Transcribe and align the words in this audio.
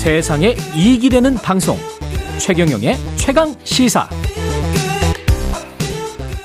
세상에 0.00 0.56
이익이 0.74 1.10
되는 1.10 1.34
방송 1.34 1.76
최경영의 2.38 2.96
최강 3.16 3.54
시사 3.64 4.08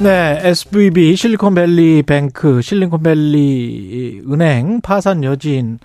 네, 0.01 0.41
SVB 0.43 1.15
실리콘밸리 1.15 2.03
뱅크, 2.03 2.61
실리콘밸리 2.61 4.23
은행 4.29 4.81
파산 4.81 5.23
여진 5.23 5.79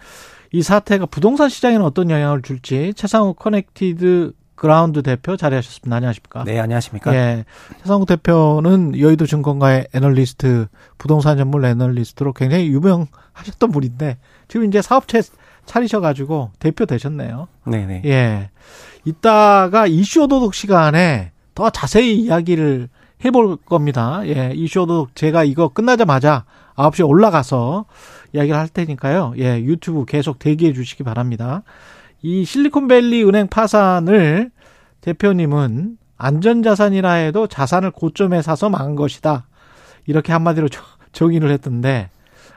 이 0.50 0.64
사태가 0.64 1.06
부동산 1.06 1.48
시장에는 1.48 1.84
어떤 1.84 2.10
영향을 2.10 2.42
줄지 2.42 2.92
채상욱 2.96 3.38
커넥티드 3.38 4.32
그라운드 4.56 5.02
대표 5.04 5.36
자리하셨습니다. 5.36 5.94
안녕하십니까? 5.94 6.42
네, 6.42 6.58
안녕하십니까? 6.58 7.14
예. 7.14 7.44
채상욱 7.82 8.08
대표는 8.08 8.98
여의도 8.98 9.26
증권가의 9.26 9.86
애널리스트, 9.94 10.66
부동산 10.98 11.38
전문 11.38 11.64
애널리스트로 11.64 12.32
굉장히 12.32 12.66
유명하셨던 12.66 13.70
분인데 13.70 14.18
지금 14.48 14.66
이제 14.66 14.82
사업체 14.82 15.22
차리셔가지고 15.66 16.50
대표 16.58 16.86
되셨네요. 16.86 17.48
네네. 17.66 18.02
예. 18.04 18.50
이따가 19.04 19.86
이슈 19.86 20.22
오도독 20.24 20.54
시간에 20.54 21.32
더 21.54 21.70
자세히 21.70 22.16
이야기를 22.16 22.88
해볼 23.24 23.56
겁니다. 23.58 24.22
예. 24.26 24.52
이슈 24.54 24.82
오도독 24.82 25.14
제가 25.14 25.44
이거 25.44 25.68
끝나자마자 25.68 26.44
9시에 26.76 27.08
올라가서 27.08 27.86
이야기를 28.32 28.58
할 28.58 28.68
테니까요. 28.68 29.34
예. 29.38 29.60
유튜브 29.62 30.04
계속 30.04 30.38
대기해 30.38 30.72
주시기 30.72 31.02
바랍니다. 31.02 31.62
이 32.22 32.44
실리콘밸리 32.44 33.24
은행 33.24 33.48
파산을 33.48 34.50
대표님은 35.00 35.96
안전자산이라 36.16 37.12
해도 37.12 37.46
자산을 37.46 37.92
고점에 37.92 38.42
사서 38.42 38.68
망한 38.68 38.94
것이다. 38.94 39.46
이렇게 40.06 40.32
한마디로 40.32 40.68
정의를 41.12 41.50
했던데 41.50 42.10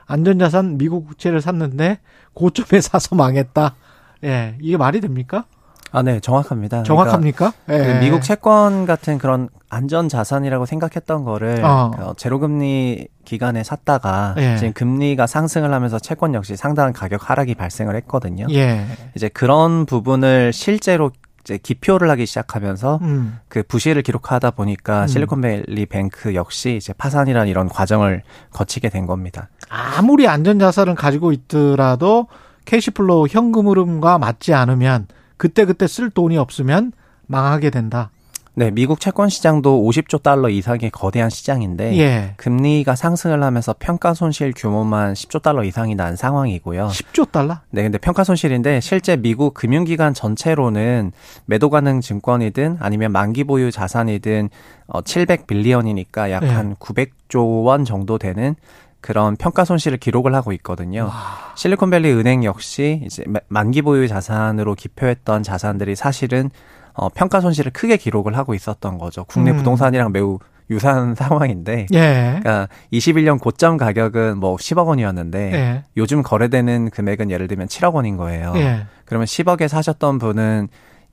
안전자산 0.05 0.77
미국 0.77 1.07
국채를 1.07 1.41
샀는데 1.41 1.99
고점에 2.33 2.81
사서 2.81 3.15
망했다. 3.15 3.75
예, 4.23 4.55
이게 4.61 4.77
말이 4.77 5.01
됩니까? 5.01 5.45
아, 5.91 6.01
네, 6.01 6.19
정확합니다. 6.19 6.81
정확합니까? 6.83 7.53
그러니까 7.67 7.93
그 7.93 7.99
미국 7.99 8.23
채권 8.23 8.87
같은 8.87 9.19
그런 9.19 9.47
안전 9.69 10.09
자산이라고 10.09 10.65
생각했던 10.65 11.23
거를 11.23 11.63
어. 11.63 11.91
어, 11.99 12.13
제로금리 12.17 13.07
기간에 13.25 13.63
샀다가 13.63 14.33
예. 14.37 14.57
지금 14.57 14.73
금리가 14.73 15.27
상승을 15.27 15.71
하면서 15.71 15.99
채권 15.99 16.33
역시 16.33 16.55
상당한 16.55 16.93
가격 16.93 17.29
하락이 17.29 17.53
발생을 17.53 17.95
했거든요. 17.97 18.47
예. 18.49 18.85
이제 19.15 19.29
그런 19.29 19.85
부분을 19.85 20.51
실제로 20.51 21.11
이제 21.43 21.57
기표를 21.57 22.09
하기 22.11 22.25
시작하면서 22.25 22.99
음. 23.01 23.39
그 23.49 23.63
부실을 23.63 24.01
기록하다 24.01 24.51
보니까 24.51 25.03
음. 25.03 25.07
실리콘밸리 25.07 25.85
뱅크 25.87 26.35
역시 26.35 26.77
이제 26.77 26.93
파산이라는 26.93 27.49
이런 27.49 27.67
과정을 27.67 28.23
거치게 28.51 28.89
된 28.89 29.05
겁니다. 29.05 29.49
아무리 29.69 30.27
안전자산을 30.27 30.95
가지고 30.95 31.33
있더라도 31.33 32.27
cash 32.65 32.96
flow 32.96 33.27
현금 33.29 33.67
흐름과 33.67 34.17
맞지 34.19 34.53
않으면 34.53 35.07
그때그때 35.35 35.87
쓸 35.87 36.09
돈이 36.09 36.37
없으면 36.37 36.93
망하게 37.27 37.69
된다. 37.69 38.09
네, 38.55 38.69
미국 38.69 38.99
채권 38.99 39.29
시장도 39.29 39.81
50조 39.83 40.21
달러 40.21 40.47
이상의 40.47 40.91
거대한 40.91 41.31
시장인데 41.31 41.97
예. 41.97 42.33
금리가 42.37 42.95
상승을 42.95 43.41
하면서 43.41 43.73
평가 43.79 44.13
손실 44.13 44.53
규모만 44.55 45.13
10조 45.13 45.41
달러 45.41 45.63
이상이 45.63 45.95
난 45.95 46.15
상황이고요. 46.15 46.89
10조 46.89 47.31
달러? 47.31 47.57
네, 47.71 47.81
근데 47.81 47.97
평가 47.97 48.23
손실인데 48.23 48.79
실제 48.79 49.15
미국 49.15 49.55
금융기관 49.55 50.13
전체로는 50.13 51.13
매도 51.47 51.71
가능 51.71 51.99
증권이든 51.99 52.77
아니면 52.79 53.11
만기 53.11 53.43
보유 53.45 53.71
자산이든 53.71 54.49
어 54.85 55.01
700빌리언이니까 55.01 56.29
약 56.29 56.41
네. 56.43 56.49
한 56.51 56.75
900조 56.75 57.63
원 57.65 57.85
정도 57.85 58.19
되는 58.19 58.55
그런 59.01 59.35
평가 59.35 59.65
손실을 59.65 59.97
기록을 59.97 60.35
하고 60.35 60.53
있거든요. 60.53 61.09
실리콘밸리 61.55 62.11
은행 62.13 62.43
역시 62.43 63.01
이제 63.03 63.23
마- 63.27 63.39
만기 63.47 63.81
보유 63.81 64.07
자산으로 64.07 64.75
기표했던 64.75 65.41
자산들이 65.41 65.95
사실은 65.95 66.51
어 66.93 67.09
평가 67.09 67.41
손실을 67.41 67.71
크게 67.71 67.97
기록을 67.97 68.37
하고 68.37 68.53
있었던 68.53 68.97
거죠. 68.97 69.25
국내 69.25 69.51
음. 69.51 69.57
부동산이랑 69.57 70.11
매우 70.11 70.39
유사한 70.69 71.15
상황인데 71.15 71.87
예. 71.93 72.39
그러니까 72.39 72.67
21년 72.91 73.39
고점 73.39 73.77
가격은 73.77 74.37
뭐 74.37 74.55
10억 74.55 74.87
원이었는데 74.87 75.53
예. 75.53 75.83
요즘 75.97 76.23
거래되는 76.23 76.89
금액은 76.89 77.31
예를 77.31 77.47
들면 77.47 77.67
7억 77.67 77.93
원인 77.93 78.17
거예요. 78.17 78.53
예. 78.55 78.85
그러면 79.05 79.25
10억에 79.25 79.67
사셨던 79.67 80.19
분은 80.19 80.69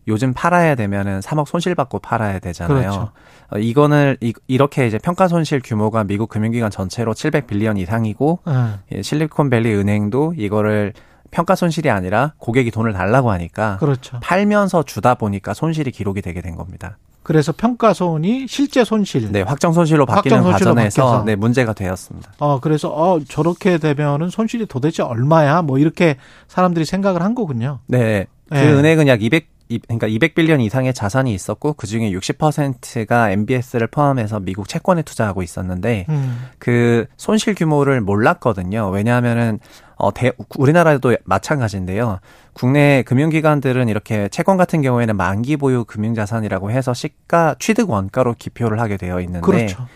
요즘 0.08 0.32
팔아야 0.32 0.74
되면은 0.74 1.20
3억 1.20 1.46
손실 1.46 1.74
받고 1.74 1.98
팔아야 1.98 2.38
되잖아요. 2.38 2.80
그렇죠. 2.80 3.10
어, 3.52 3.58
이거는 3.58 4.16
이, 4.20 4.32
이렇게 4.48 4.86
이제 4.86 4.98
평가 4.98 5.28
손실 5.28 5.60
규모가 5.62 6.04
미국 6.04 6.28
금융기관 6.28 6.70
전체로 6.70 7.12
700빌리언 7.14 7.78
이상이고 7.78 8.40
어. 8.44 8.78
예, 8.92 9.02
실리콘밸리 9.02 9.74
은행도 9.74 10.34
이거를 10.36 10.94
평가 11.30 11.54
손실이 11.54 11.90
아니라 11.90 12.32
고객이 12.38 12.70
돈을 12.70 12.92
달라고 12.92 13.30
하니까 13.30 13.76
그렇죠. 13.78 14.18
팔면서 14.20 14.82
주다 14.82 15.14
보니까 15.14 15.54
손실이 15.54 15.90
기록이 15.92 16.22
되게 16.22 16.40
된 16.40 16.56
겁니다. 16.56 16.98
그래서 17.22 17.52
평가 17.52 17.92
손이 17.92 18.46
실제 18.48 18.82
손실. 18.82 19.30
네, 19.30 19.42
확정 19.42 19.72
손실로 19.72 20.06
바뀌는 20.06 20.38
확정 20.38 20.52
손실로 20.52 20.70
과정에서 20.74 21.02
바뀌어서. 21.02 21.24
네, 21.24 21.36
문제가 21.36 21.74
되었습니다. 21.74 22.32
어, 22.38 22.58
그래서, 22.60 22.88
어, 22.88 23.20
저렇게 23.28 23.76
되면은 23.78 24.30
손실이 24.30 24.66
도대체 24.66 25.02
얼마야? 25.02 25.60
뭐, 25.62 25.78
이렇게 25.78 26.16
사람들이 26.48 26.86
생각을 26.86 27.22
한 27.22 27.34
거군요. 27.34 27.80
네. 27.86 28.26
그 28.48 28.54
네. 28.54 28.72
은행은 28.72 29.06
약 29.06 29.22
200, 29.22 29.44
이- 29.44 29.46
그러니까 29.78 30.08
200빌리언 30.08 30.60
이상의 30.60 30.92
자산이 30.92 31.32
있었고 31.32 31.74
그 31.74 31.86
중에 31.86 32.10
60%가 32.10 33.30
MBS를 33.30 33.86
포함해서 33.86 34.40
미국 34.40 34.68
채권에 34.68 35.02
투자하고 35.02 35.42
있었는데 35.42 36.06
음. 36.08 36.48
그 36.58 37.06
손실 37.16 37.54
규모를 37.54 38.00
몰랐거든요. 38.00 38.90
왜냐하면은 38.90 39.60
어 39.96 40.12
대, 40.12 40.32
우리나라도 40.58 41.16
마찬가지인데요. 41.24 42.20
국내 42.52 43.02
금융기관들은 43.02 43.88
이렇게 43.88 44.28
채권 44.28 44.56
같은 44.56 44.82
경우에는 44.82 45.16
만기 45.16 45.56
보유 45.56 45.84
금융자산이라고 45.84 46.70
해서 46.70 46.94
시가 46.94 47.56
취득 47.58 47.90
원가로 47.90 48.34
기표를 48.38 48.80
하게 48.80 48.96
되어 48.96 49.20
있는데 49.20 49.40
그렇죠. 49.40 49.86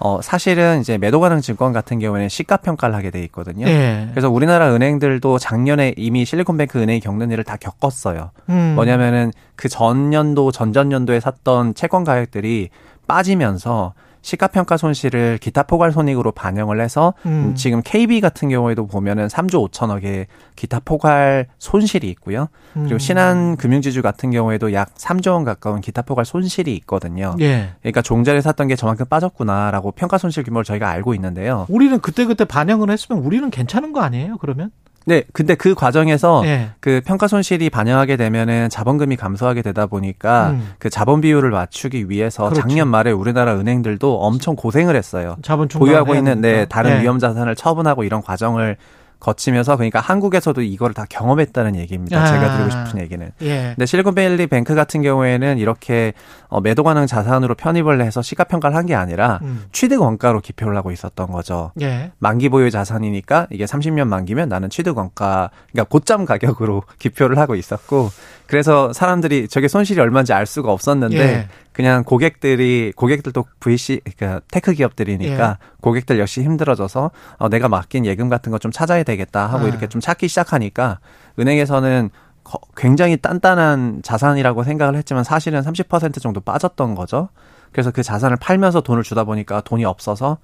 어 0.00 0.20
사실은 0.22 0.80
이제 0.80 0.96
매도 0.96 1.20
가능 1.20 1.40
증권 1.40 1.72
같은 1.72 1.98
경우에는 1.98 2.28
시가 2.30 2.56
평가를 2.58 2.94
하게 2.94 3.10
돼 3.10 3.22
있거든요. 3.24 3.66
예. 3.66 4.08
그래서 4.10 4.30
우리나라 4.30 4.74
은행들도 4.74 5.38
작년에 5.38 5.94
이미 5.96 6.24
실리콘뱅크 6.24 6.80
은행이 6.80 7.00
겪는 7.00 7.30
일을 7.30 7.44
다 7.44 7.56
겪었어요. 7.56 8.30
음. 8.48 8.72
뭐냐면은 8.74 9.30
그 9.56 9.68
전년도 9.68 10.52
전전년도에 10.52 11.20
샀던 11.20 11.74
채권 11.74 12.04
가격들이 12.04 12.70
빠지면서 13.06 13.92
시가평가 14.22 14.76
손실을 14.76 15.38
기타 15.38 15.62
포괄 15.62 15.92
손익으로 15.92 16.32
반영을 16.32 16.80
해서 16.80 17.14
음. 17.26 17.54
지금 17.54 17.82
KB 17.84 18.20
같은 18.20 18.48
경우에도 18.48 18.86
보면은 18.86 19.28
3조 19.28 19.70
5천억의 19.70 20.26
기타 20.56 20.80
포괄 20.80 21.46
손실이 21.58 22.08
있고요. 22.10 22.48
그리고 22.74 22.94
음. 22.94 22.98
신한 22.98 23.56
금융지주 23.56 24.02
같은 24.02 24.30
경우에도 24.30 24.72
약 24.72 24.94
3조 24.94 25.32
원 25.32 25.44
가까운 25.44 25.80
기타 25.80 26.02
포괄 26.02 26.24
손실이 26.24 26.74
있거든요. 26.76 27.34
예. 27.40 27.70
그러니까 27.80 28.02
종자를 28.02 28.42
샀던 28.42 28.68
게 28.68 28.76
저만큼 28.76 29.06
빠졌구나라고 29.06 29.92
평가 29.92 30.18
손실 30.18 30.42
규모를 30.44 30.64
저희가 30.64 30.88
알고 30.88 31.14
있는데요. 31.14 31.66
우리는 31.68 31.98
그때그때 32.00 32.44
반영을 32.44 32.90
했으면 32.90 33.22
우리는 33.22 33.50
괜찮은 33.50 33.92
거 33.92 34.00
아니에요, 34.00 34.36
그러면? 34.38 34.70
네, 35.06 35.22
근데 35.32 35.54
그 35.54 35.74
과정에서 35.74 36.42
예. 36.44 36.70
그 36.80 37.00
평가 37.04 37.26
손실이 37.26 37.70
반영하게 37.70 38.16
되면은 38.16 38.68
자본금이 38.68 39.16
감소하게 39.16 39.62
되다 39.62 39.86
보니까 39.86 40.50
음. 40.50 40.72
그 40.78 40.90
자본 40.90 41.20
비율을 41.20 41.50
맞추기 41.50 42.10
위해서 42.10 42.44
그렇죠. 42.44 42.60
작년 42.60 42.88
말에 42.88 43.10
우리나라 43.10 43.54
은행들도 43.54 44.20
엄청 44.20 44.56
고생을 44.56 44.96
했어요. 44.96 45.36
자본 45.42 45.68
보유하고 45.68 46.14
있는 46.14 46.40
네. 46.40 46.66
다른 46.66 46.98
예. 46.98 47.02
위험 47.02 47.18
자산을 47.18 47.56
처분하고 47.56 48.04
이런 48.04 48.22
과정을 48.22 48.76
거치면서 49.20 49.76
그러니까 49.76 50.00
한국에서도 50.00 50.60
이거를 50.62 50.94
다 50.94 51.04
경험했다는 51.08 51.76
얘기입니다. 51.76 52.20
아. 52.22 52.26
제가 52.26 52.56
드리고 52.56 52.70
싶은 52.86 53.00
얘기는. 53.00 53.30
예. 53.42 53.72
근데 53.76 53.86
실리콘밸리 53.86 54.46
뱅크 54.48 54.74
같은 54.74 55.02
경우에는 55.02 55.58
이렇게 55.58 56.14
어, 56.48 56.60
매도 56.60 56.82
가능 56.82 57.06
자산으로 57.06 57.54
편입을 57.54 58.00
해서 58.02 58.22
시가 58.22 58.44
평가를 58.44 58.76
한 58.76 58.86
게 58.86 58.94
아니라 58.94 59.38
음. 59.42 59.66
취득 59.72 60.00
원가로 60.00 60.40
기표를 60.40 60.74
하고 60.76 60.90
있었던 60.90 61.30
거죠. 61.30 61.70
예. 61.82 62.10
만기 62.18 62.48
보유 62.48 62.70
자산이니까 62.70 63.46
이게 63.50 63.66
30년 63.66 64.08
만기면 64.08 64.48
나는 64.48 64.70
취득 64.70 64.96
원가 64.96 65.50
그러니까 65.70 65.88
고점 65.90 66.24
가격으로 66.24 66.82
기표를 66.98 67.38
하고 67.38 67.54
있었고 67.54 68.10
그래서 68.46 68.92
사람들이 68.92 69.46
저게 69.48 69.68
손실이 69.68 70.00
얼마인지 70.00 70.32
알 70.32 70.46
수가 70.46 70.72
없었는데 70.72 71.18
예. 71.18 71.48
그냥 71.80 72.04
고객들이 72.04 72.92
고객들도 72.94 73.44
VC 73.60 74.00
그러니까 74.16 74.40
tech 74.52 74.72
기업들이니까 74.74 75.48
예. 75.60 75.66
고객들 75.80 76.18
역시 76.18 76.42
힘들어져서 76.42 77.10
어, 77.38 77.48
내가 77.48 77.68
맡긴 77.68 78.04
예금 78.06 78.28
같은 78.28 78.52
거 78.52 78.58
좀 78.58 78.70
찾아야 78.70 79.02
되겠다 79.02 79.46
하고 79.46 79.64
아. 79.64 79.68
이렇게 79.68 79.86
좀 79.88 80.00
찾기 80.02 80.28
시작하니까 80.28 80.98
은행에서는 81.38 82.10
거- 82.44 82.58
굉장히 82.76 83.16
단단한 83.16 84.00
자산이라고 84.02 84.64
생각을 84.64 84.96
했지만 84.96 85.24
사실은 85.24 85.62
30% 85.62 86.20
정도 86.20 86.40
빠졌던 86.40 86.94
거죠. 86.94 87.30
그래서 87.72 87.90
그 87.90 88.02
자산을 88.02 88.36
팔면서 88.36 88.82
돈을 88.82 89.02
주다 89.02 89.24
보니까 89.24 89.62
돈이 89.62 89.84
없어서 89.86 90.36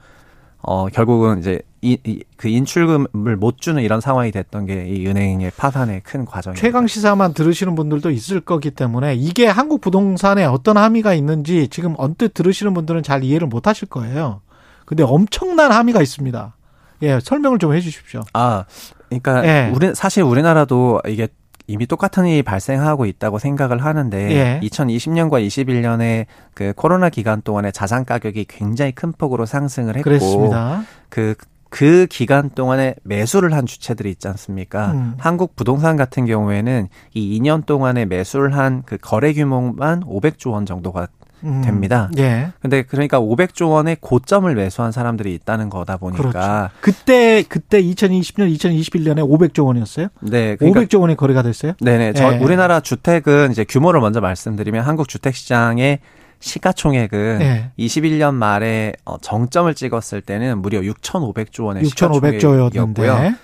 어 0.62 0.88
결국은 0.88 1.38
이제 1.38 1.60
이, 1.82 1.96
이- 2.04 2.24
그 2.36 2.48
인출금을 2.48 3.36
못 3.36 3.60
주는 3.60 3.80
이런 3.82 4.00
상황이 4.00 4.30
됐던 4.32 4.66
게 4.66 4.86
이 4.88 5.06
은행의 5.06 5.52
파산의 5.56 6.00
큰 6.02 6.24
과정입니다. 6.24 6.60
최강 6.60 6.86
시사만 6.86 7.34
들으시는 7.34 7.74
분들도 7.76 8.10
있을 8.10 8.40
거기 8.40 8.70
때문에 8.70 9.14
이게 9.14 9.46
한국 9.46 9.80
부동산에 9.80 10.44
어떤 10.44 10.76
함의가 10.76 11.14
있는지 11.14 11.68
지금 11.68 11.94
언뜻 11.98 12.34
들으시는 12.34 12.74
분들은 12.74 13.02
잘 13.04 13.22
이해를 13.22 13.46
못 13.46 13.66
하실 13.68 13.88
거예요. 13.88 14.40
근데 14.84 15.02
엄청난 15.04 15.70
함의가 15.72 16.02
있습니다. 16.02 16.54
예, 17.02 17.20
설명을 17.20 17.58
좀 17.58 17.72
해 17.74 17.80
주십시오. 17.80 18.22
아, 18.32 18.64
그러니까 19.08 19.46
예. 19.46 19.70
우리 19.74 19.94
사실 19.94 20.22
우리나라도 20.22 21.00
이게 21.06 21.28
이미 21.66 21.86
똑같은 21.86 22.26
일이 22.26 22.42
발생하고 22.42 23.06
있다고 23.06 23.38
생각을 23.38 23.84
하는데 23.84 24.30
예. 24.30 24.60
2020년과 24.66 25.44
21년에 25.46 26.26
그 26.54 26.72
코로나 26.76 27.08
기간 27.10 27.42
동안에 27.42 27.70
자산 27.72 28.04
가격이 28.04 28.46
굉장히 28.48 28.92
큰 28.92 29.12
폭으로 29.12 29.46
상승을 29.46 29.96
했고 29.96 30.04
그랬습니다. 30.04 30.84
그, 31.08 31.34
그 31.68 32.06
기간 32.08 32.50
동안에 32.50 32.94
매수를 33.02 33.52
한 33.52 33.66
주체들이 33.66 34.10
있지 34.10 34.28
않습니까? 34.28 34.92
음. 34.92 35.14
한국 35.18 35.56
부동산 35.56 35.96
같은 35.96 36.24
경우에는 36.24 36.88
이 37.14 37.40
2년 37.40 37.66
동안에 37.66 38.04
매수를 38.06 38.56
한 38.56 38.82
그 38.86 38.96
거래 38.98 39.32
규모만 39.32 40.00
500조 40.04 40.52
원 40.52 40.66
정도가 40.66 41.00
음. 41.02 41.25
됩니다. 41.42 42.10
예. 42.18 42.52
근데 42.60 42.82
그러니까 42.82 43.20
500조 43.20 43.70
원의 43.70 43.98
고점을 44.00 44.52
매수한 44.54 44.92
사람들이 44.92 45.34
있다는 45.34 45.70
거다 45.70 45.96
보니까 45.96 46.22
그렇죠. 46.30 46.70
그때 46.80 47.44
그때 47.48 47.82
2020년 47.82 48.54
2021년에 48.56 49.18
500조 49.18 49.66
원이었어요. 49.66 50.08
네, 50.20 50.56
그러니까 50.56 50.80
500조 50.80 51.00
원이 51.00 51.16
거래가 51.16 51.42
됐어요. 51.42 51.72
네 51.80 51.98
네. 51.98 52.12
저 52.12 52.34
예. 52.34 52.38
우리나라 52.38 52.80
주택은 52.80 53.52
이제 53.52 53.64
규모를 53.64 54.00
먼저 54.00 54.20
말씀드리면 54.20 54.84
한국 54.84 55.08
주택 55.08 55.34
시장의 55.34 56.00
시가총액은 56.40 57.38
예. 57.40 57.70
21년 57.78 58.34
말에 58.34 58.92
어, 59.04 59.18
정점을 59.18 59.72
찍었을 59.74 60.20
때는 60.20 60.60
무려 60.60 60.80
6,500조 60.80 61.64
원의 61.64 61.84
6,500조였는데. 61.84 62.40
시가총액이었고요. 62.40 63.34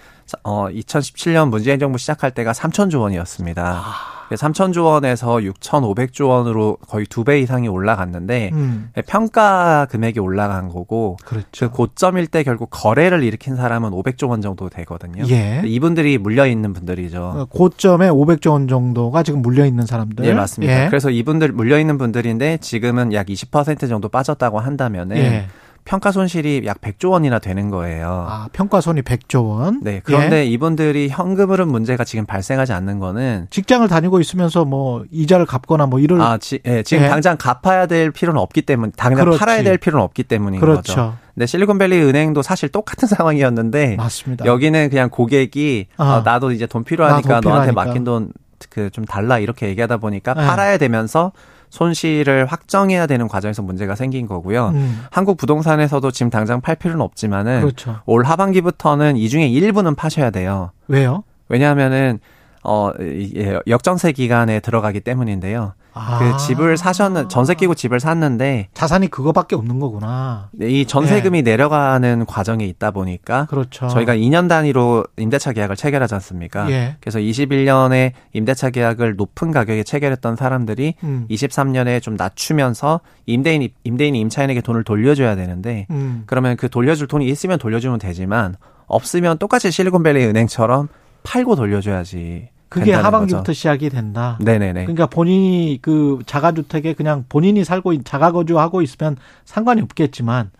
어, 0.45 0.69
2017년 0.69 1.49
문재인 1.49 1.79
정부 1.79 1.99
시작할 1.99 2.31
때가 2.33 2.53
3,000조 2.53 3.01
원이었습니다. 3.01 3.83
아. 3.85 4.22
그래서 4.33 4.47
3,000조 4.49 4.85
원에서 4.87 5.37
6,500조 5.37 6.29
원으로 6.29 6.79
거의 6.89 7.05
두 7.07 7.23
배 7.25 7.39
이상이 7.41 7.69
올라갔는데 7.69 8.51
음. 8.53 8.91
평가 9.07 9.87
금액이 9.91 10.19
올라간 10.19 10.69
거고 10.71 11.17
그렇죠. 11.25 11.71
그 11.71 11.71
고점일 11.71 12.27
때 12.29 12.43
결국 12.43 12.69
거래를 12.71 13.23
일으킨 13.23 13.55
사람은 13.57 13.91
500조 13.91 14.29
원 14.31 14.41
정도 14.41 14.69
되거든요. 14.71 15.25
예. 15.29 15.63
이분들이 15.65 16.19
물려 16.19 16.47
있는 16.47 16.73
분들이죠. 16.73 17.23
어, 17.23 17.45
고점에 17.51 18.09
500조 18.09 18.53
원 18.53 18.67
정도가 18.69 19.23
지금 19.23 19.43
물려 19.43 19.67
있는 19.67 19.85
사람들. 19.87 20.25
예, 20.25 20.33
맞습니다. 20.33 20.85
예. 20.85 20.89
그래서 20.89 21.11
이분들 21.11 21.53
물려 21.53 21.79
있는 21.79 21.99
분들인데 21.99 22.59
지금은 22.59 23.13
약 23.13 23.27
20% 23.27 23.89
정도 23.89 24.09
빠졌다고 24.09 24.59
한다면은 24.59 25.17
예. 25.19 25.47
평가 25.85 26.13
손실이 26.13 26.63
약 26.65 26.81
100조 26.81 27.11
원이나 27.11 27.39
되는 27.41 27.69
거예요. 27.71 28.27
아, 28.29 28.49
평가 28.53 28.81
손이 28.81 29.03
100조 29.03 29.49
원. 29.49 29.81
네. 29.83 30.01
그런데 30.05 30.39
예. 30.39 30.45
이분들이 30.47 31.09
현금 31.09 31.51
흐름 31.51 31.69
문제가 31.69 32.05
지금 32.05 32.25
발생하지 32.25 32.73
않는 32.73 32.99
거는 33.01 33.49
직장을 33.51 33.87
다니고 33.89 34.21
있으면서 34.21 34.65
뭐 34.65 35.05
이자를 35.11 35.45
갚거나 35.47 35.87
뭐 35.87 35.99
이럴 35.99 36.21
아, 36.21 36.39
지, 36.39 36.61
예, 36.67 36.83
지금 36.85 37.05
예. 37.05 37.09
당장 37.09 37.37
갚아야 37.37 37.87
될 37.87 38.11
필요는 38.13 38.41
없기 38.41 38.63
때문, 38.63 38.93
당장 38.97 39.25
그렇지. 39.25 39.41
팔아야 39.41 39.63
될 39.65 39.77
필요는 39.79 40.05
없기 40.05 40.23
때문인 40.25 40.61
거죠. 40.61 40.73
그렇죠. 40.73 41.17
근데 41.35 41.47
실리콘밸리 41.47 42.01
은행도 42.03 42.43
사실 42.43 42.69
똑같은 42.69 43.09
상황이었는데 43.09 43.97
맞습니다. 43.97 44.45
여기는 44.45 44.89
그냥 44.91 45.11
고객이 45.11 45.87
아. 45.97 46.17
어, 46.19 46.23
나도 46.23 46.53
이제 46.53 46.67
돈 46.67 46.85
필요하니까 46.85 47.41
너한테 47.41 47.49
필요하니까. 47.73 47.73
맡긴 47.85 48.05
돈 48.05 48.33
그 48.71 48.91
좀 48.93 49.05
달라 49.05 49.41
이렇게 49.41 49.67
얘기하다 49.67 49.97
보니까 49.97 50.35
네. 50.35 50.47
팔아야 50.47 50.79
되면서 50.79 51.33
손실을 51.73 52.45
확정해야 52.45 53.07
되는 53.07 53.27
과정에서 53.29 53.63
문제가 53.63 53.95
생긴 53.95 54.27
거고요. 54.27 54.69
음, 54.75 55.01
한국 55.11 55.39
부동산에서도 55.39 56.11
지금 56.11 56.29
당장 56.29 56.61
팔 56.61 56.77
필요는 56.77 57.01
없지만은 57.01 57.61
그렇죠. 57.63 58.01
올 58.05 58.25
하반기부터는 58.25 59.17
이 59.17 59.27
중에 59.31 59.47
일부는 59.49 59.95
파셔야 59.95 60.29
돼요. 60.29 60.71
왜요? 60.87 61.25
왜냐하면은 61.49 62.21
어 62.63 62.91
이- 63.01 63.33
예, 63.37 63.59
역전세 63.67 64.13
기간에 64.13 64.61
들어가기 64.61 65.01
때문인데요. 65.01 65.73
아. 65.95 66.19
그 66.19 66.37
집을 66.39 66.77
사셨는 66.77 67.29
전세 67.29 67.55
끼고 67.55 67.75
집을 67.75 68.01
샀는데 68.01 68.69
자산이 68.75 69.09
그거밖에 69.09 69.55
없는 69.57 69.79
거구나. 69.79 70.49
이 70.61 70.87
전세금이 70.87 71.43
내려가는 71.43 72.25
과정에 72.27 72.65
있다 72.65 72.91
보니까 72.93 73.47
그렇죠. 73.47 73.89
저희가 73.89 74.17
2년 74.17 74.49
단위로 74.49 75.05
임대차 75.19 75.53
계약을 75.53 75.77
체결하지 75.77 76.15
않습니까? 76.15 76.71
예. 76.71 76.97
그래서 77.01 77.19
21년에 77.19 78.13
임대차 78.33 78.71
계약을 78.71 79.17
높은 79.17 79.51
가격에 79.51 79.83
체결했던 79.83 80.37
사람들이 80.37 80.95
음. 81.05 81.27
23년에 81.31 82.01
좀 82.01 82.17
낮추면서 82.17 83.01
임대인 83.27 83.69
임대인이 83.85 84.19
임차인에게 84.19 84.61
돈을 84.63 84.85
돌려줘야 84.85 85.37
되는데 85.37 85.87
음. 85.91 86.23
그러면 86.27 86.57
그 86.57 86.69
돌려줄 86.69 87.07
돈이 87.07 87.27
있으면 87.29 87.59
돌려주면 87.59 87.99
되지만 87.99 88.57
없으면 88.87 89.39
똑같이 89.39 89.71
실리콘밸리 89.71 90.25
은행처럼 90.25 90.89
팔고 91.23 91.57
돌려줘야지. 91.57 92.49
그게 92.73 92.93
하반기부터 92.95 93.39
거죠. 93.43 93.53
시작이 93.53 93.91
된다. 93.91 94.39
네네네. 94.41 94.85
그러니까 94.85 95.07
본인이 95.07 95.79
그 95.83 96.21
자가주택에 96.27 96.95
그냥 96.95 97.25
본인이 97.29 97.65
살고 97.65 97.93
있- 97.93 98.05
자가거주하고 98.05 98.81
있으면 98.83 99.17
상관이 99.45 99.83
없겠지만 99.83 100.51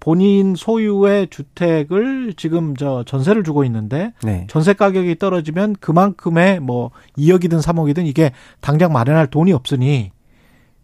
본인 0.00 0.54
소유의 0.54 1.28
주택을 1.30 2.34
지금 2.36 2.76
저 2.76 3.04
전세를 3.06 3.42
주고 3.42 3.64
있는데 3.64 4.12
네. 4.22 4.46
전세 4.50 4.74
가격이 4.74 5.16
떨어지면 5.18 5.76
그만큼의 5.80 6.60
뭐 6.60 6.90
2억이든 7.16 7.62
3억이든 7.62 8.06
이게 8.06 8.32
당장 8.60 8.92
마련할 8.92 9.28
돈이 9.28 9.52
없으니 9.54 10.10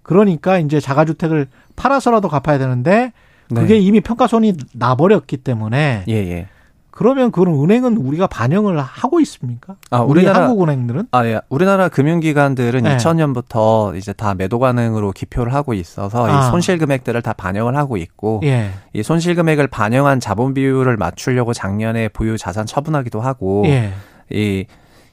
그러니까 0.03 0.59
이제 0.59 0.81
자가주택을 0.81 1.49
팔아서라도 1.77 2.29
갚아야 2.29 2.57
되는데 2.59 3.13
그게 3.49 3.75
네. 3.75 3.81
이미 3.81 4.01
평가손이 4.01 4.55
나버렸기 4.73 5.37
때문에 5.39 6.05
예, 6.09 6.13
예. 6.15 6.49
그러면 6.91 7.31
그런 7.31 7.55
은행은 7.55 7.97
우리가 7.97 8.27
반영을 8.27 8.79
하고 8.81 9.21
있습니까? 9.21 9.77
아, 9.91 10.01
우리 10.01 10.21
우리나라- 10.21 10.41
한국은행들은 10.47 11.09
아, 11.13 11.25
예. 11.27 11.41
우리나라 11.49 11.89
금융기관들은 11.89 12.83
네. 12.83 12.97
2000년부터 12.97 13.97
이제 13.97 14.13
다 14.13 14.35
매도 14.35 14.59
가능으로 14.59 15.13
기표를 15.13 15.55
하고 15.55 15.73
있어서 15.75 16.27
아. 16.27 16.31
이 16.49 16.51
손실 16.51 16.79
금액들을 16.79 17.23
다 17.23 17.33
반영을 17.33 17.77
하고 17.77 17.97
있고 17.97 18.41
예. 18.45 18.71
이 18.93 19.03
손실 19.03 19.35
금액을 19.35 19.69
반영한 19.69 20.21
자본 20.21 20.55
비율을 20.55 20.97
맞추려고 20.97 21.53
작년에 21.53 22.09
보유 22.09 22.37
자산 22.37 22.67
처분하기도 22.67 23.21
하고 23.21 23.63
예. 23.67 23.93
이 24.31 24.67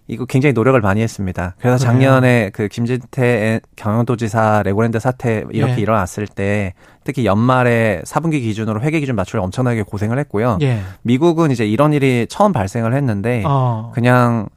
이거 0.07 0.25
굉장히 0.25 0.53
노력을 0.53 0.79
많이 0.79 1.01
했습니다. 1.01 1.55
그래서? 1.59 1.77
작년에 1.77 2.51
그 2.53 2.67
김진태 2.67 3.59
경영도지사 3.75 4.63
레고랜드 4.63 4.99
사태 4.99 5.43
이렇게 5.51 5.77
예. 5.77 5.81
일어났을 5.81 6.27
때 6.27 6.73
특히 7.03 7.25
연말에 7.25 8.01
4분기 8.05 8.41
기준으로 8.41 8.81
회계 8.81 8.99
기준 8.99 9.15
맞추려 9.15 9.43
엄청나게 9.43 9.83
고생을 9.83 10.17
했고요. 10.19 10.59
예. 10.61 10.79
미국은 11.01 11.51
이제 11.51 11.65
이런 11.65 11.93
일이 11.93 12.25
처음 12.29 12.53
발생을 12.53 12.93
했는데 12.93 13.43
어. 13.45 13.91
그냥 13.93 14.47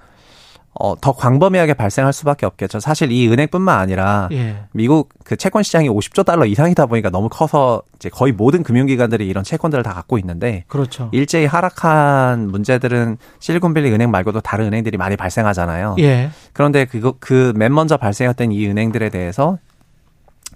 어, 0.82 0.96
더 0.98 1.12
광범위하게 1.12 1.74
발생할 1.74 2.12
수밖에 2.12 2.46
없겠죠. 2.46 2.80
사실 2.80 3.12
이 3.12 3.28
은행뿐만 3.28 3.78
아니라 3.78 4.28
예. 4.32 4.56
미국 4.72 5.10
그 5.24 5.36
채권 5.36 5.62
시장이 5.62 5.90
50조 5.90 6.24
달러 6.24 6.46
이상이다 6.46 6.86
보니까 6.86 7.10
너무 7.10 7.28
커서 7.28 7.82
이제 7.96 8.08
거의 8.08 8.32
모든 8.32 8.62
금융기관들이 8.62 9.28
이런 9.28 9.44
채권들을 9.44 9.84
다 9.84 9.92
갖고 9.92 10.16
있는데 10.18 10.64
그렇죠. 10.68 11.10
일제히 11.12 11.44
하락한 11.44 12.48
문제들은 12.48 13.18
실리콘밸리 13.40 13.92
은행 13.92 14.10
말고도 14.10 14.40
다른 14.40 14.66
은행들이 14.66 14.96
많이 14.96 15.16
발생하잖아요. 15.16 15.96
예. 15.98 16.30
그런데 16.54 16.86
그거 16.86 17.14
그 17.20 17.52
맨 17.54 17.74
먼저 17.74 17.98
발생했던 17.98 18.52
이 18.52 18.66
은행들에 18.66 19.10
대해서 19.10 19.58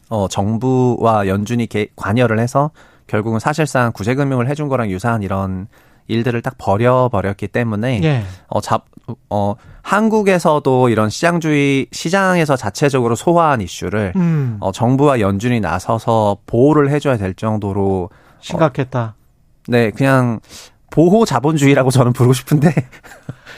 어 0.09 0.27
정부와 0.29 1.27
연준이 1.27 1.67
개, 1.67 1.89
관여를 1.97 2.39
해서 2.39 2.71
결국은 3.07 3.39
사실상 3.41 3.93
구제금융을 3.93 4.49
해준 4.49 4.69
거랑 4.69 4.91
유사한 4.91 5.23
이런 5.23 5.67
일들을 6.07 6.41
딱 6.43 6.55
버려버렸기 6.59 7.49
때문에 7.49 8.01
예. 8.03 8.23
어, 8.49 8.61
잡, 8.61 8.85
어, 9.31 9.55
한국에서도 9.83 10.89
이런 10.89 11.11
시장주의, 11.11 11.87
시장에서 11.93 12.57
자체적으로 12.57 13.15
소화한 13.15 13.61
이슈를, 13.61 14.13
음. 14.17 14.57
어, 14.61 14.73
정부와 14.73 15.21
연준이 15.21 15.61
나서서 15.61 16.39
보호를 16.47 16.91
해줘야 16.91 17.17
될 17.17 17.35
정도로, 17.35 18.11
심각했다. 18.41 19.15
네, 19.69 19.91
그냥, 19.91 20.41
보호 20.91 21.25
자본주의라고 21.25 21.91
저는 21.91 22.13
부르고 22.13 22.33
싶은데, 22.35 22.73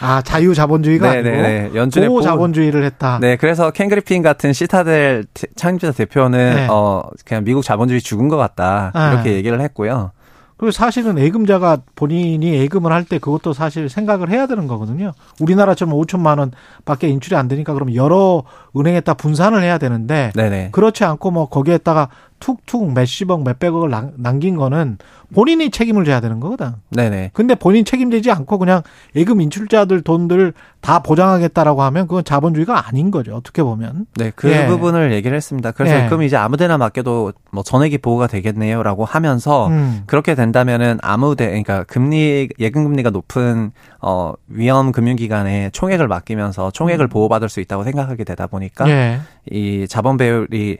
아, 0.01 0.23
자유 0.23 0.55
자본주의가 0.55 1.11
네, 1.13 1.19
아니고 1.19 1.31
네, 1.31 1.43
네. 1.43 1.71
연준의 1.75 2.09
보호 2.09 2.23
자본주의를 2.23 2.83
했다. 2.85 3.19
네, 3.21 3.37
그래서 3.37 3.71
켄 3.71 3.89
그리핀 3.89 4.23
같은 4.23 4.53
시타델 4.53 5.25
대- 5.35 5.47
창립자 5.55 5.93
대표는, 5.93 6.55
네. 6.57 6.67
어, 6.71 7.03
그냥 7.25 7.45
미국 7.45 7.63
자본주의 7.63 8.01
죽은 8.01 8.29
것 8.29 8.37
같다. 8.37 8.91
아. 8.95 9.13
이렇게 9.13 9.35
얘기를 9.35 9.61
했고요. 9.61 10.13
그리고 10.57 10.71
사실은 10.73 11.19
예금자가 11.19 11.79
본인이 11.95 12.55
예금을 12.55 12.91
할 12.93 13.05
때 13.05 13.19
그것도 13.19 13.53
사실 13.53 13.89
생각을 13.89 14.31
해야 14.31 14.47
되는 14.47 14.67
거거든요. 14.67 15.13
우리나라처럼 15.41 15.95
5천만 15.95 16.39
원 16.39 16.51
밖에 16.85 17.09
인출이 17.09 17.37
안 17.37 17.47
되니까 17.47 17.73
그럼 17.75 17.95
여러 17.95 18.43
은행에다 18.77 19.15
분산을 19.15 19.63
해야 19.63 19.79
되는데 19.79 20.33
네네. 20.35 20.71
그렇지 20.73 21.05
않고 21.05 21.31
뭐 21.31 21.49
거기에다가 21.49 22.09
툭툭 22.39 22.93
몇십억 22.93 23.43
몇백억을 23.45 23.91
남- 23.91 24.13
남긴 24.17 24.57
거는 24.57 24.99
본인이 25.35 25.71
책임을 25.71 26.05
져야 26.05 26.21
되는 26.21 26.39
거거든. 26.39 26.73
네네. 26.91 27.31
근데 27.33 27.55
본인 27.57 27.85
책임지지 27.85 28.31
않고 28.31 28.59
그냥 28.59 28.83
예금 29.17 29.41
인출자들 29.41 30.03
돈들 30.03 30.53
다 30.81 31.01
보장하겠다라고 31.03 31.83
하면 31.83 32.07
그건 32.07 32.23
자본주의가 32.23 32.87
아닌 32.87 33.11
거죠. 33.11 33.35
어떻게 33.35 33.63
보면. 33.65 34.07
네, 34.17 34.31
그 34.37 34.49
예. 34.53 34.67
부분을 34.69 35.13
얘기를 35.13 35.37
했습니다. 35.37 35.73
그래서 35.73 36.05
예. 36.05 36.07
그럼 36.07 36.23
이제 36.23 36.37
아무데나 36.37 36.79
맡겨도 36.79 37.33
뭐 37.51 37.63
전액이 37.65 37.99
보호가 37.99 38.29
되겠네요라고 38.29 39.05
하면서 39.05 39.67
음. 39.69 40.03
그렇게 40.07 40.37
된다면은 40.37 40.99
아무데 41.03 41.47
그러니까 41.47 41.83
금리 41.85 42.49
예금 42.61 42.85
금리가 42.85 43.11
높은 43.11 43.73
어 44.01 44.35
위험 44.47 44.93
금융기관에 44.93 45.71
총액을 45.73 46.07
맡기면서 46.07 46.71
총액을 46.71 47.09
보호받을 47.09 47.49
수 47.49 47.59
있다고 47.61 47.83
생각하게 47.83 48.23
되다 48.23 48.47
보니까 48.47 48.85
음. 48.85 48.91
예. 48.91 49.21
이 49.51 49.87
자본 49.89 50.17
배율이 50.19 50.79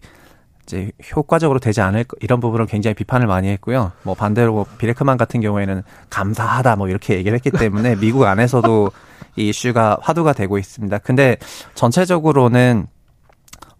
이제 0.67 0.91
효과적으로 1.15 1.61
되지 1.61 1.81
않을 1.81 2.05
거- 2.05 2.17
이런 2.21 2.41
부분을 2.41 2.67
굉장히 2.67 2.95
비판을 2.95 3.27
많이 3.29 3.49
했고요. 3.49 3.93
뭐 4.03 4.15
반대로 4.15 4.67
비레크만 4.79 5.17
같은 5.17 5.41
경우에는 5.41 5.83
감사하다 6.11 6.75
뭐 6.77 6.89
이렇게 6.89 7.15
얘기를 7.15 7.37
했기 7.37 7.51
때문에 7.53 7.95
미국 7.97 8.25
안에서도 8.25 8.91
이 9.37 9.49
이슈가 9.51 9.99
화두가 10.03 10.33
되고 10.33 10.59
있습니다. 10.59 10.99
근데 10.99 11.37
전체적으로는 11.75 12.87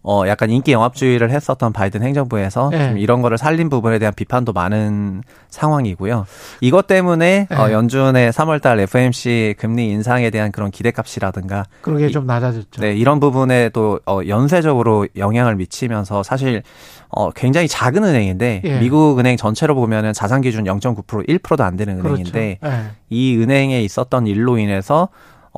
어 0.03 0.23
약간 0.27 0.49
인기 0.49 0.71
영합주의를 0.71 1.31
했었던 1.31 1.73
바이든 1.73 2.01
행정부에서 2.01 2.69
네. 2.71 2.87
좀 2.89 2.97
이런 2.97 3.21
거를 3.21 3.37
살린 3.37 3.69
부분에 3.69 3.99
대한 3.99 4.13
비판도 4.13 4.53
많은 4.53 5.21
상황이고요. 5.49 6.25
이것 6.61 6.87
때문에 6.87 7.47
어 7.51 7.67
네. 7.67 7.73
연준의 7.73 8.31
3월 8.31 8.61
달 8.61 8.79
FOMC 8.79 9.55
금리 9.57 9.89
인상에 9.89 10.29
대한 10.29 10.51
그런 10.53 10.71
기대값이라든가 10.71 11.65
그러게 11.81 12.07
이- 12.07 12.11
좀 12.11 12.25
낮아졌죠. 12.25 12.79
네, 12.81 12.93
이런 12.95 13.19
부분에도 13.19 13.99
어, 14.05 14.21
연쇄적으로 14.27 15.07
영향을 15.17 15.55
미치면서 15.57 16.23
사실 16.23 16.63
어, 17.09 17.31
굉장히 17.31 17.67
작은 17.67 18.03
은행인데 18.03 18.61
예. 18.63 18.79
미국 18.79 19.19
은행 19.19 19.35
전체로 19.35 19.75
보면은 19.75 20.13
자산 20.13 20.41
기준 20.41 20.63
0.9% 20.65 21.27
1%도 21.27 21.63
안 21.63 21.75
되는 21.75 21.99
은행인데 22.05 22.59
그렇죠. 22.61 22.77
예. 22.77 22.91
이 23.09 23.37
은행에 23.37 23.81
있었던 23.81 24.27
일로 24.27 24.57
인해서 24.57 25.09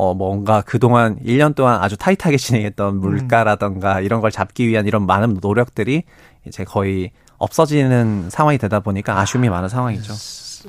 어 0.01 0.13
뭔가 0.13 0.61
그동안 0.61 1.17
1년 1.25 1.53
동안 1.55 1.83
아주 1.83 1.97
타이트하게 1.97 2.37
진행했던 2.37 2.95
음. 2.95 2.99
물가라던가 3.01 3.99
이런 3.99 4.21
걸 4.21 4.31
잡기 4.31 4.65
위한 4.69 4.87
이런 4.87 5.05
많은 5.05 5.39
노력들이 5.41 6.03
이제 6.47 6.63
거의 6.63 7.11
없어지는 7.37 8.29
상황이 8.29 8.57
되다 8.57 8.79
보니까 8.79 9.19
아쉬움이 9.19 9.49
많은 9.49 9.67
상황이죠. 9.67 10.13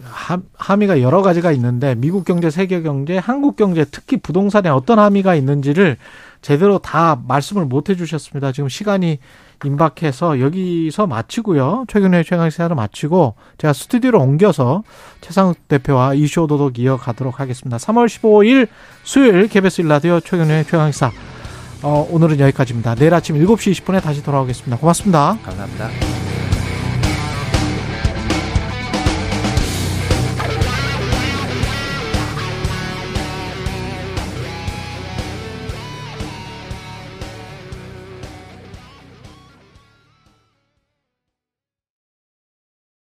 함- 0.02 0.42
함의가 0.56 1.00
여러 1.00 1.22
가지가 1.22 1.52
있는데 1.52 1.94
미국 1.94 2.24
경제, 2.24 2.50
세계 2.50 2.82
경제, 2.82 3.18
한국 3.18 3.54
경제, 3.54 3.84
특히 3.84 4.16
부동산에 4.16 4.68
어떤 4.68 4.98
함의가 4.98 5.36
있는지를 5.36 5.96
제대로 6.42 6.78
다 6.78 7.20
말씀을 7.28 7.66
못 7.66 7.88
해주셨습니다. 7.88 8.50
지금 8.50 8.68
시간이 8.68 9.20
임박해서 9.64 10.40
여기서 10.40 11.06
마치고요. 11.06 11.84
최근의 11.88 12.24
최강시사를 12.24 12.74
마치고 12.74 13.34
제가 13.58 13.72
스튜디오로 13.72 14.20
옮겨서 14.20 14.82
최상욱 15.20 15.68
대표와 15.68 16.14
이슈 16.14 16.42
오도독 16.42 16.78
이어가도록 16.78 17.40
하겠습니다. 17.40 17.76
3월 17.76 18.06
15일 18.06 18.68
수요일 19.02 19.48
KBS 19.48 19.82
일라디오 19.82 20.20
최근의 20.20 20.64
최강시사 20.64 21.10
어, 21.82 22.06
오늘은 22.10 22.40
여기까지입니다. 22.40 22.94
내일 22.94 23.14
아침 23.14 23.36
7시 23.36 23.72
20분에 23.72 24.02
다시 24.02 24.22
돌아오겠습니다. 24.22 24.76
고맙습니다. 24.76 25.38
감사합니다. 25.42 26.19